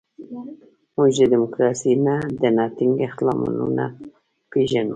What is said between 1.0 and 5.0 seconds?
د ډیموکراسۍ د نه ټینګښت لاملونه پېژنو.